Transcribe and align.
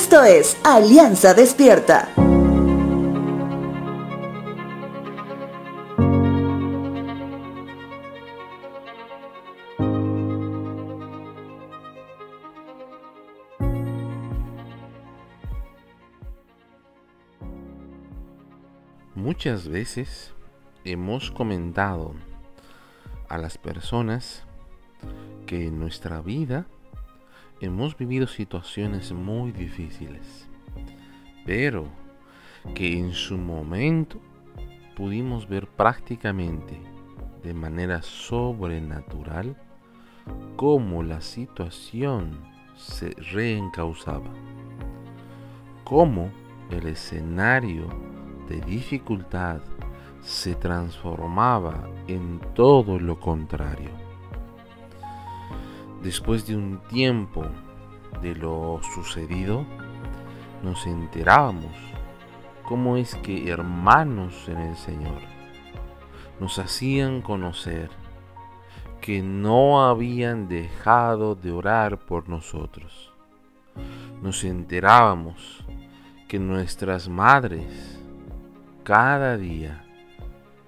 Esto 0.00 0.22
es 0.22 0.56
Alianza 0.62 1.34
Despierta. 1.34 2.08
Muchas 19.16 19.66
veces 19.66 20.32
hemos 20.84 21.32
comentado 21.32 22.14
a 23.28 23.36
las 23.36 23.58
personas 23.58 24.44
que 25.44 25.66
en 25.66 25.80
nuestra 25.80 26.20
vida 26.20 26.68
hemos 27.60 27.96
vivido 27.96 28.26
situaciones 28.26 29.12
muy 29.12 29.52
difíciles, 29.52 30.48
pero 31.44 31.88
que 32.74 32.98
en 32.98 33.12
su 33.12 33.36
momento 33.36 34.20
pudimos 34.96 35.48
ver 35.48 35.66
prácticamente 35.66 36.80
de 37.42 37.54
manera 37.54 38.02
sobrenatural 38.02 39.56
cómo 40.56 41.02
la 41.02 41.20
situación 41.20 42.40
se 42.76 43.10
reencausaba, 43.32 44.30
cómo 45.84 46.30
el 46.70 46.86
escenario 46.86 47.86
de 48.48 48.60
dificultad 48.60 49.60
se 50.20 50.54
transformaba 50.54 51.88
en 52.06 52.40
todo 52.54 52.98
lo 52.98 53.18
contrario. 53.18 54.07
Después 56.02 56.46
de 56.46 56.56
un 56.56 56.78
tiempo 56.88 57.44
de 58.22 58.34
lo 58.34 58.80
sucedido, 58.94 59.64
nos 60.62 60.86
enterábamos 60.86 61.72
cómo 62.64 62.96
es 62.96 63.14
que 63.16 63.50
hermanos 63.50 64.48
en 64.48 64.58
el 64.58 64.76
Señor 64.76 65.20
nos 66.40 66.58
hacían 66.58 67.22
conocer 67.22 67.90
que 69.00 69.22
no 69.22 69.86
habían 69.86 70.48
dejado 70.48 71.34
de 71.34 71.50
orar 71.50 71.98
por 71.98 72.28
nosotros. 72.28 73.12
Nos 74.22 74.44
enterábamos 74.44 75.64
que 76.28 76.38
nuestras 76.38 77.08
madres 77.08 77.98
cada 78.84 79.36
día 79.36 79.84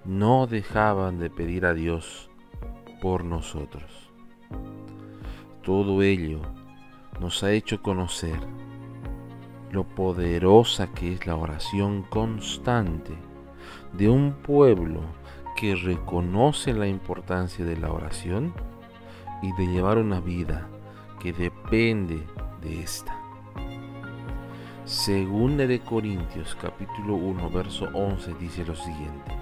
no 0.05 0.47
dejaban 0.47 1.19
de 1.19 1.31
pedir 1.31 1.67
a 1.67 1.75
Dios 1.75 2.31
por 3.03 3.25
nosotros. 3.25 4.11
Todo 5.63 6.03
ello 6.03 6.41
nos 7.21 7.43
ha 7.43 7.53
hecho 7.53 7.83
conocer 7.83 8.39
lo 9.71 9.85
poderosa 9.85 10.89
que 10.93 11.13
es 11.13 11.27
la 11.27 11.37
oración 11.37 12.03
constante 12.03 13.13
de 13.93 14.09
un 14.09 14.33
pueblo 14.33 15.03
que 15.57 15.75
reconoce 15.75 16.73
la 16.73 16.89
importancia 16.89 17.65
de 17.65 17.77
la 17.77 17.93
oración 17.93 18.55
y 19.43 19.53
de 19.53 19.67
llevar 19.67 19.99
una 19.99 20.21
vida 20.21 20.67
que 21.21 21.33
depende 21.35 22.27
de 22.63 22.81
esta. 22.81 23.17
Segunda 24.87 25.67
de 25.67 25.81
Corintios 25.81 26.57
capítulo 26.61 27.15
1 27.15 27.51
verso 27.51 27.89
11 27.93 28.35
dice 28.41 28.65
lo 28.65 28.75
siguiente. 28.75 29.33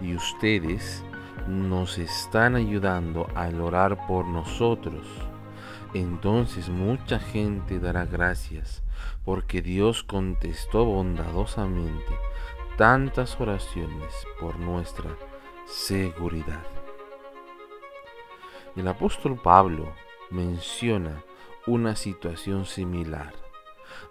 Y 0.00 0.14
ustedes 0.14 1.02
nos 1.48 1.96
están 1.96 2.56
ayudando 2.56 3.26
al 3.34 3.60
orar 3.60 4.06
por 4.06 4.26
nosotros. 4.26 5.06
Entonces 5.94 6.68
mucha 6.68 7.18
gente 7.18 7.80
dará 7.80 8.04
gracias 8.04 8.82
porque 9.24 9.62
Dios 9.62 10.02
contestó 10.02 10.84
bondadosamente 10.84 12.14
tantas 12.76 13.40
oraciones 13.40 14.12
por 14.38 14.58
nuestra 14.58 15.10
seguridad. 15.66 16.62
El 18.76 18.86
apóstol 18.86 19.40
Pablo 19.42 19.92
menciona 20.30 21.24
una 21.66 21.96
situación 21.96 22.66
similar 22.66 23.32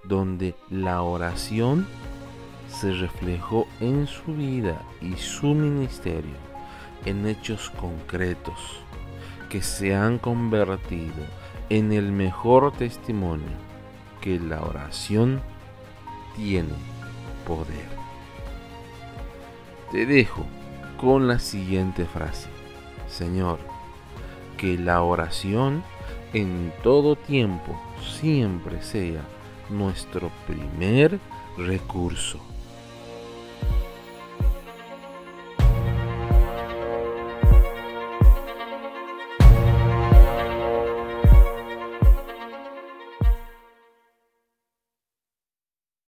donde 0.04 0.56
la 0.70 1.04
oración 1.04 1.88
se 2.68 2.94
reflejó 2.94 3.68
en 3.80 4.08
su 4.08 4.34
vida 4.34 4.82
y 5.02 5.16
su 5.16 5.48
ministerio 5.54 6.57
en 7.08 7.26
hechos 7.26 7.70
concretos 7.70 8.82
que 9.50 9.62
se 9.62 9.96
han 9.96 10.18
convertido 10.18 11.24
en 11.70 11.94
el 11.94 12.12
mejor 12.12 12.74
testimonio 12.74 13.56
que 14.22 14.40
la 14.40 14.62
oración 14.62 15.42
tiene 16.36 16.74
poder. 17.46 17.88
Te 19.92 20.06
dejo 20.06 20.46
con 21.00 21.28
la 21.28 21.40
siguiente 21.40 22.06
frase. 22.06 22.50
Señor, 23.08 23.60
que 24.58 24.78
la 24.78 25.02
oración 25.02 25.84
en 26.34 26.74
todo 26.84 27.16
tiempo 27.16 27.80
siempre 28.20 28.82
sea 28.82 29.22
nuestro 29.70 30.30
primer 30.46 31.20
recurso. 31.58 32.40